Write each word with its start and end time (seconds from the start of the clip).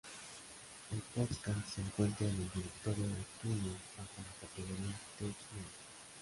El 0.91 0.99
podcast 1.13 1.75
se 1.75 1.81
encuentra 1.81 2.25
en 2.25 2.33
el 2.33 2.49
directorio 2.55 3.03
de 3.03 3.21
iTunes 3.21 3.77
bajo 3.95 4.17
la 4.17 4.47
categoría 4.47 4.97
"Tech 5.19 5.27
News". 5.27 5.73